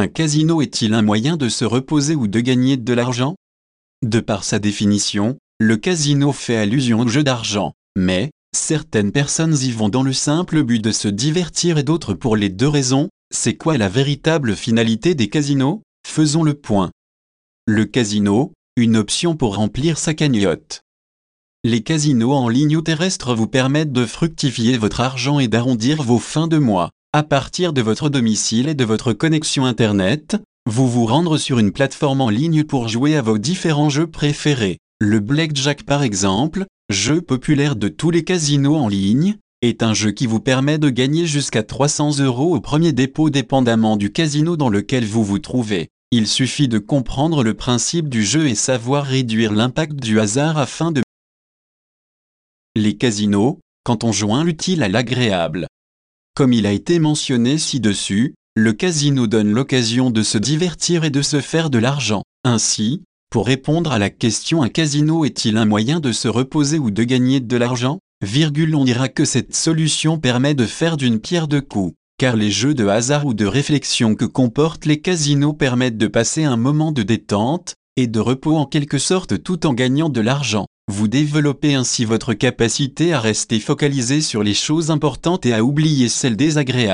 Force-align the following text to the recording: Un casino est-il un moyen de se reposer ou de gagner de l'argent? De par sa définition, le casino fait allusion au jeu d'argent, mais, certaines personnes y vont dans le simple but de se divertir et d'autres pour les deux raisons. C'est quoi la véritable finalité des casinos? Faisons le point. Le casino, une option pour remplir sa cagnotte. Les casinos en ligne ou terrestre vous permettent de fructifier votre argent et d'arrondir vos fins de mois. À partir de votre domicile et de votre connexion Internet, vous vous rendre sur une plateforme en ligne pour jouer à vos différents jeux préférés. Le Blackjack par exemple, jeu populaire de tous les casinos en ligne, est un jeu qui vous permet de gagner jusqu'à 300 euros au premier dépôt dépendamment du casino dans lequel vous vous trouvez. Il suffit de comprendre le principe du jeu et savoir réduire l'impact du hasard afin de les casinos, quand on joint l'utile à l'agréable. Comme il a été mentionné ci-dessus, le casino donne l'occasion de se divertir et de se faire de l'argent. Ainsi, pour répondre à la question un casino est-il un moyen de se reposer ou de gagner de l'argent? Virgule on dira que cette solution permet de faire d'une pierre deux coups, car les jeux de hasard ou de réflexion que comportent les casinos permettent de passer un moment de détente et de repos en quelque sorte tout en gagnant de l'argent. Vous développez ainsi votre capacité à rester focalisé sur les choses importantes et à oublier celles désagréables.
Un 0.00 0.08
casino 0.08 0.62
est-il 0.62 0.94
un 0.94 1.02
moyen 1.02 1.36
de 1.36 1.50
se 1.50 1.66
reposer 1.66 2.14
ou 2.14 2.26
de 2.26 2.40
gagner 2.40 2.78
de 2.78 2.92
l'argent? 2.94 3.34
De 4.02 4.20
par 4.20 4.44
sa 4.44 4.58
définition, 4.58 5.36
le 5.58 5.76
casino 5.76 6.32
fait 6.32 6.56
allusion 6.56 7.00
au 7.00 7.08
jeu 7.08 7.22
d'argent, 7.22 7.74
mais, 7.98 8.30
certaines 8.56 9.12
personnes 9.12 9.54
y 9.58 9.70
vont 9.72 9.90
dans 9.90 10.02
le 10.02 10.14
simple 10.14 10.62
but 10.62 10.82
de 10.82 10.90
se 10.90 11.08
divertir 11.08 11.76
et 11.76 11.82
d'autres 11.82 12.14
pour 12.14 12.34
les 12.34 12.48
deux 12.48 12.66
raisons. 12.66 13.10
C'est 13.30 13.58
quoi 13.58 13.76
la 13.76 13.90
véritable 13.90 14.56
finalité 14.56 15.14
des 15.14 15.28
casinos? 15.28 15.82
Faisons 16.08 16.44
le 16.44 16.54
point. 16.54 16.90
Le 17.66 17.84
casino, 17.84 18.54
une 18.76 18.96
option 18.96 19.36
pour 19.36 19.56
remplir 19.56 19.98
sa 19.98 20.14
cagnotte. 20.14 20.80
Les 21.62 21.82
casinos 21.82 22.32
en 22.32 22.48
ligne 22.48 22.78
ou 22.78 22.80
terrestre 22.80 23.34
vous 23.34 23.48
permettent 23.48 23.92
de 23.92 24.06
fructifier 24.06 24.78
votre 24.78 25.02
argent 25.02 25.40
et 25.40 25.48
d'arrondir 25.48 26.02
vos 26.02 26.18
fins 26.18 26.48
de 26.48 26.56
mois. 26.56 26.88
À 27.12 27.24
partir 27.24 27.72
de 27.72 27.82
votre 27.82 28.08
domicile 28.08 28.68
et 28.68 28.74
de 28.74 28.84
votre 28.84 29.12
connexion 29.12 29.64
Internet, 29.64 30.36
vous 30.64 30.88
vous 30.88 31.06
rendre 31.06 31.38
sur 31.38 31.58
une 31.58 31.72
plateforme 31.72 32.20
en 32.20 32.28
ligne 32.28 32.62
pour 32.62 32.86
jouer 32.86 33.16
à 33.16 33.22
vos 33.22 33.36
différents 33.36 33.90
jeux 33.90 34.06
préférés. 34.06 34.78
Le 35.00 35.18
Blackjack 35.18 35.82
par 35.82 36.04
exemple, 36.04 36.66
jeu 36.88 37.20
populaire 37.20 37.74
de 37.74 37.88
tous 37.88 38.12
les 38.12 38.22
casinos 38.22 38.76
en 38.76 38.86
ligne, 38.86 39.38
est 39.60 39.82
un 39.82 39.92
jeu 39.92 40.12
qui 40.12 40.28
vous 40.28 40.38
permet 40.38 40.78
de 40.78 40.88
gagner 40.88 41.26
jusqu'à 41.26 41.64
300 41.64 42.20
euros 42.20 42.54
au 42.54 42.60
premier 42.60 42.92
dépôt 42.92 43.28
dépendamment 43.28 43.96
du 43.96 44.12
casino 44.12 44.56
dans 44.56 44.68
lequel 44.68 45.04
vous 45.04 45.24
vous 45.24 45.40
trouvez. 45.40 45.88
Il 46.12 46.28
suffit 46.28 46.68
de 46.68 46.78
comprendre 46.78 47.42
le 47.42 47.54
principe 47.54 48.08
du 48.08 48.24
jeu 48.24 48.46
et 48.46 48.54
savoir 48.54 49.04
réduire 49.04 49.52
l'impact 49.52 49.94
du 49.94 50.20
hasard 50.20 50.58
afin 50.58 50.92
de 50.92 51.02
les 52.76 52.96
casinos, 52.96 53.58
quand 53.82 54.04
on 54.04 54.12
joint 54.12 54.44
l'utile 54.44 54.84
à 54.84 54.88
l'agréable. 54.88 55.66
Comme 56.40 56.54
il 56.54 56.64
a 56.64 56.72
été 56.72 57.00
mentionné 57.00 57.58
ci-dessus, 57.58 58.34
le 58.56 58.72
casino 58.72 59.26
donne 59.26 59.50
l'occasion 59.50 60.10
de 60.10 60.22
se 60.22 60.38
divertir 60.38 61.04
et 61.04 61.10
de 61.10 61.20
se 61.20 61.42
faire 61.42 61.68
de 61.68 61.76
l'argent. 61.76 62.22
Ainsi, 62.44 63.02
pour 63.30 63.44
répondre 63.44 63.92
à 63.92 63.98
la 63.98 64.08
question 64.08 64.62
un 64.62 64.70
casino 64.70 65.26
est-il 65.26 65.58
un 65.58 65.66
moyen 65.66 66.00
de 66.00 66.12
se 66.12 66.28
reposer 66.28 66.78
ou 66.78 66.90
de 66.90 67.02
gagner 67.02 67.40
de 67.40 67.56
l'argent? 67.58 67.98
Virgule 68.24 68.74
on 68.74 68.86
dira 68.86 69.10
que 69.10 69.26
cette 69.26 69.54
solution 69.54 70.18
permet 70.18 70.54
de 70.54 70.64
faire 70.64 70.96
d'une 70.96 71.20
pierre 71.20 71.46
deux 71.46 71.60
coups, 71.60 71.92
car 72.16 72.36
les 72.36 72.50
jeux 72.50 72.72
de 72.72 72.86
hasard 72.86 73.26
ou 73.26 73.34
de 73.34 73.44
réflexion 73.44 74.14
que 74.14 74.24
comportent 74.24 74.86
les 74.86 75.02
casinos 75.02 75.52
permettent 75.52 75.98
de 75.98 76.06
passer 76.06 76.44
un 76.44 76.56
moment 76.56 76.90
de 76.90 77.02
détente 77.02 77.74
et 77.98 78.06
de 78.06 78.18
repos 78.18 78.56
en 78.56 78.64
quelque 78.64 78.96
sorte 78.96 79.42
tout 79.42 79.66
en 79.66 79.74
gagnant 79.74 80.08
de 80.08 80.22
l'argent. 80.22 80.64
Vous 80.90 81.06
développez 81.06 81.74
ainsi 81.76 82.04
votre 82.04 82.34
capacité 82.34 83.12
à 83.12 83.20
rester 83.20 83.60
focalisé 83.60 84.20
sur 84.20 84.42
les 84.42 84.54
choses 84.54 84.90
importantes 84.90 85.46
et 85.46 85.54
à 85.54 85.62
oublier 85.62 86.08
celles 86.08 86.36
désagréables. 86.36 86.88